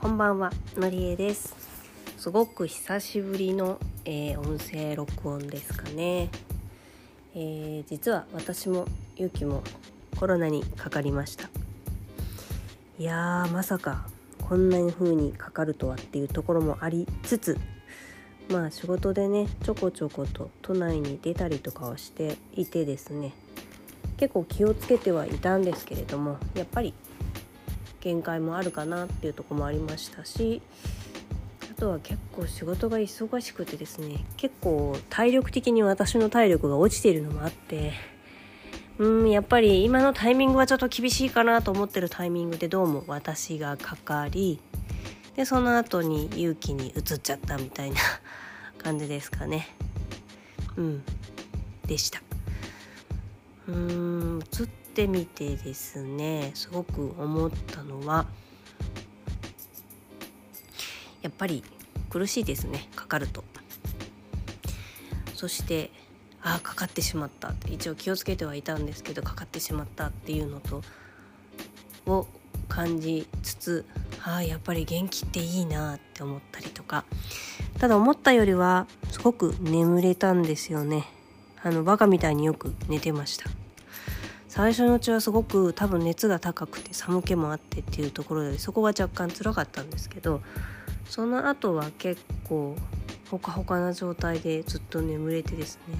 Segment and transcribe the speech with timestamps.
[0.00, 1.56] こんばんはのりえです。
[2.18, 6.28] すごく久しぶりの、えー、音声録音ですかね、
[7.34, 9.64] えー、実は私もゆうきも
[10.16, 11.50] コロナにかかりました。
[13.00, 14.06] いやーまさか
[14.48, 17.58] こんな風にかかるとはっていうところもありつつ
[18.50, 23.32] まあ仕事でねちょこちょこと都内に出たりとかをしていてですね
[24.16, 26.94] 結構気をつけてはいたんですけれどもやっぱり
[28.00, 30.62] 限界もあるかなっていうとこもありましたし
[31.70, 37.92] あとは結構仕事が忙しくてですね結構体力的に私の体力が落ちているのもあって
[38.98, 44.60] うんやっぱり今のタイミングはちょっと厳しいかなと思ってるタイミングでどうも私がかかり
[45.38, 47.96] でその後に勇気に移っちゃったみたいな
[48.78, 49.68] 感じですかね。
[50.76, 51.02] うん。
[51.86, 52.20] でした。
[53.68, 58.26] うーん移ってみてですねすごく思ったのは
[61.22, 61.62] やっぱり
[62.10, 63.44] 苦しいですねかかると。
[65.34, 65.90] そして
[66.42, 67.54] ああかかってしまった。
[67.68, 70.82] 一応気をつけてはいたんですけどかかってしまったっていうのと
[72.06, 72.26] を
[72.68, 73.84] 感じつつ
[74.24, 77.04] ああやっぱり元気っていいなって思ったりとか。
[77.78, 81.04] ただ思ったよりはすごく眠れたんですよね。
[81.62, 83.48] あのバカみたいによく寝てました。
[84.58, 90.40] 最初のうちはすごく多分熱が高くて寒気もあってっていうところでそこが若干辛かったんですけど
[91.04, 92.74] その後は結構
[93.30, 95.96] ほかほかな状態でずっと眠れてですね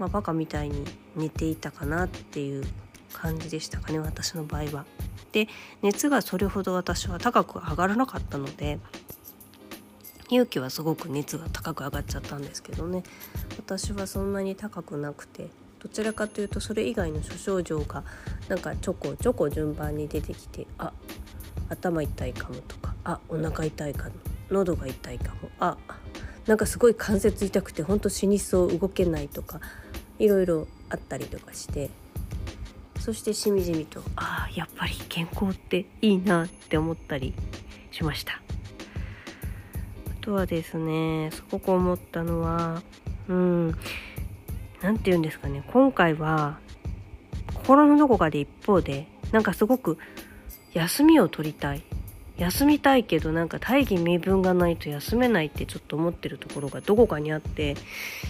[0.00, 2.64] まあバカみたいに寝ていたかなっていう
[3.12, 4.84] 感じでしたかね私の場合は。
[5.30, 5.46] で
[5.82, 8.80] 熱がそれほど私は高く上がらなかったので
[10.30, 13.04] 勇気はすごく熱が高く上がっちゃったんですけどね
[13.56, 15.46] 私はそんなに高くなくて
[15.80, 18.04] どちらかというとそれ以外の諸症状が
[18.48, 20.92] なんかちょこちょこ順番に出てきてあ
[21.68, 24.12] 頭痛いかもとかあお腹痛いかも
[24.50, 25.76] 喉が痛いかもあ
[26.46, 29.60] なんかすごい関節痛くてほんと死にそう動けないとか
[30.18, 31.90] いろいろあったりとかして
[32.98, 37.34] そしてしみじみとあやっぱり健康っていいなって思ったり
[37.90, 38.34] しました。
[38.34, 42.82] あとはですねすごく思ったのは
[43.28, 43.78] うん。
[44.82, 46.58] 何て言うんですかね今回は
[47.54, 49.98] 心のどこかで一方でなんかすごく
[50.72, 51.82] 休みを取りたい
[52.40, 57.76] 休みたいけどなんか大義名分がないと休めないってちょっと思ってるところがどこかにあって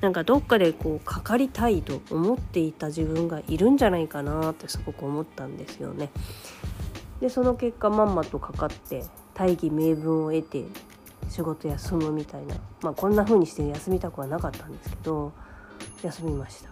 [0.00, 6.10] なんかどっかでこうかかりたいと思っていた自分がいるんじゃないかなってすごく思ったんですよね。
[7.20, 9.04] でその結果まんまとかかって
[9.34, 10.64] 大義名分を得て
[11.28, 15.32] 仕事休むみたいなまあこんな風にして休みたくはなかったんですけど
[16.02, 16.70] 休みました。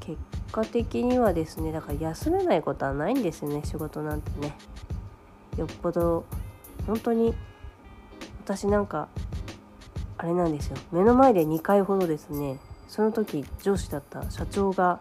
[0.00, 0.18] 結
[0.50, 4.56] 果的にはですねだから休めないことはないんですよね仕事なんてね。
[5.56, 6.24] よっぽど
[6.86, 7.34] 本当に
[8.44, 9.08] 私なんか
[10.18, 10.76] あれなんですよ。
[10.92, 12.58] 目の前で2回ほどですね
[12.88, 15.00] その時上司だった社長が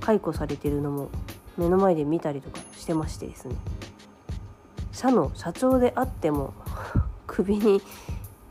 [0.00, 1.10] 解雇されてるのも
[1.56, 3.56] 目の前で見たりとかしてましてですね。
[4.92, 6.54] 社の社長であっても
[7.26, 7.82] クビに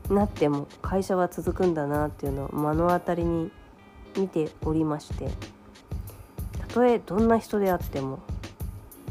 [0.10, 3.52] なっても会社は続くんだなっていうのを目の当たりに
[4.18, 5.30] 見ておりまして
[6.60, 8.20] たとえどんな人であっても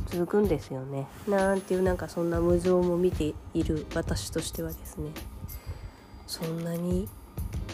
[0.06, 1.06] 続くんですよね。
[1.26, 5.10] なんていうなんかそんな無情も見ている私としてはですね。
[6.26, 7.08] そんなに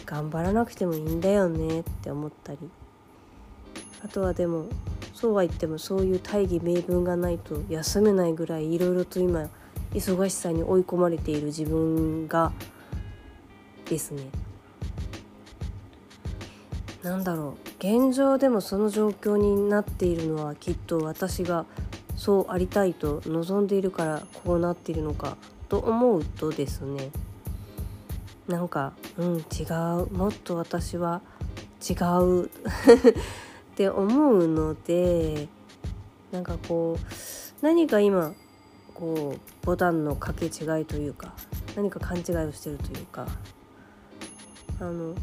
[0.05, 2.59] 頑張らなくてもいいんだよねって思ったり。
[4.05, 4.67] あとはでも
[5.13, 9.49] そうは言ってもそういう大義名分がないと休めないぐらいいろいろと今
[9.91, 12.53] 忙しさに追い込まれている自分が
[13.89, 14.23] ですね。
[17.03, 17.69] なんだろう。
[17.79, 21.65] 現状でもその状況になっているのはきっと私が
[22.15, 25.37] そうありたいと望んでいるからこうなっているのか
[25.69, 27.09] と思うとですね。
[28.47, 29.63] なんかうん違
[30.03, 30.13] う。
[30.13, 31.21] もっと私は
[31.87, 32.45] 違う。
[33.79, 35.47] って思うので
[36.33, 38.33] なんかこう何か今
[38.93, 41.33] こうボタンの掛け違いというか
[41.77, 43.25] 何か勘違いをしてるというか
[44.81, 45.15] あの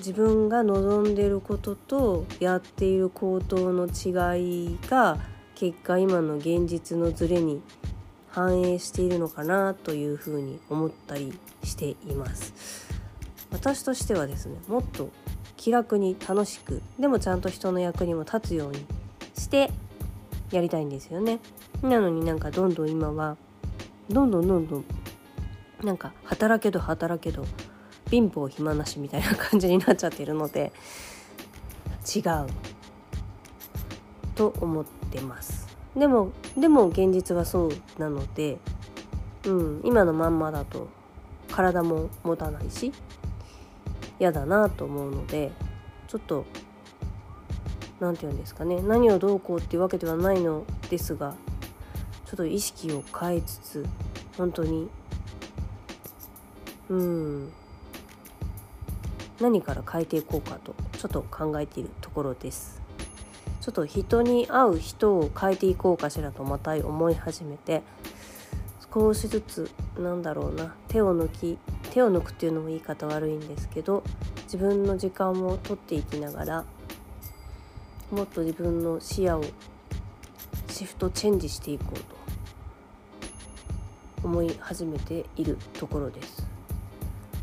[0.00, 5.18] 自分が望んでることとやっている行動の違いが
[5.54, 7.60] 結果今の現実のズレに
[8.30, 12.88] 反映しているのかなというふうに思ったりしています。
[13.52, 15.10] 私としてはですねもっと
[15.58, 18.86] 気楽に楽しくでもちゃんと人の役にも立つように
[19.36, 19.70] して
[20.50, 21.40] やりたいんですよね。
[21.82, 23.36] なのになんかどんどん今は
[24.08, 24.84] どんどんどんどん
[25.84, 27.44] なんか働けど働けど
[28.10, 30.72] 貧乏暇なしみたいな感じになっちゃってるので
[32.14, 32.46] 違う
[34.34, 35.68] と思ってます。
[35.96, 38.58] でもでも現実はそうなので
[39.44, 40.88] うん今のまんまだと
[41.50, 42.92] 体も持たないし
[44.18, 45.50] 嫌だなと思うので
[46.06, 46.44] ちょっと
[47.98, 51.34] 何て言うんですかね何をどうこうっていうわけではないのですが
[52.26, 53.86] ちょっと意識を変えつつ
[54.38, 54.88] 本当に
[56.88, 57.52] うん
[59.40, 62.80] 何から変えていこうかとちょっと考えているところです。
[63.60, 67.82] ちょっと人に会う人を変えていこうかしらとまた思い始めて
[68.92, 71.58] 少しずつなんだろうな手を抜き
[71.90, 74.02] 手を抜くっていうのも言い方悪いんですけど
[74.44, 76.64] 自分の時間を取っていきながら
[78.10, 79.44] もっと自分の視野を
[80.68, 82.02] シフトチェンジしていこうと
[84.24, 86.59] 思い始めているところです。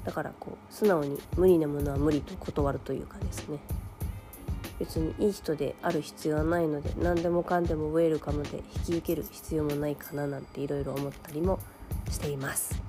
[0.07, 3.59] だからこう素直に無理なものは無理と断るというかですね。
[4.79, 11.59] 別にいい人である必要はないので何でもかんでもウェルカムで引き受ける必要もないかななんていろいろ思ったりも
[12.09, 12.81] しています。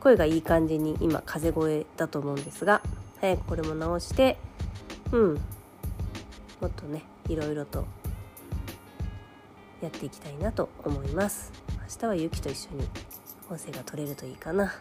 [0.00, 2.82] 声がいい感じに今風声だと思うんですが
[3.20, 4.36] 早くこれも直して
[5.12, 5.34] うん
[6.60, 7.86] もっとねいろいろと
[9.80, 11.52] やっていきたいなと思います。
[11.82, 12.88] 明日はゆきと一緒に
[13.48, 14.74] 音声が取れるといいかな。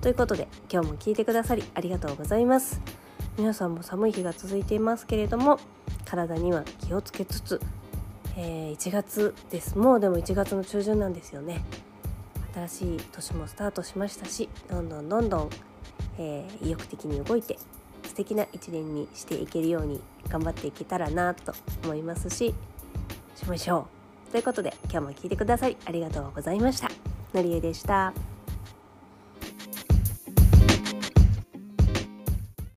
[0.00, 2.80] ということで今日も聞いてくださりありがとうございます。
[3.36, 5.60] 皆さんも寒い日が続いていますけれども
[6.06, 7.60] 体には気をつけつつ、
[8.36, 9.76] えー、1月です。
[9.76, 11.62] もうでも1月の中旬なんですよね。
[12.54, 15.50] 新しい年もスタートしましたしどんどんどんどん、
[16.18, 17.58] えー、意欲的に動いて
[18.04, 21.52] 素敵な一年にしていけるように頑張っていけたらなと
[21.84, 22.54] 思いますし
[23.36, 23.86] しましょ
[24.28, 24.32] う。
[24.32, 26.88] ということで今日も聞いてくださりありがとうございました。
[27.34, 28.29] のりえでした。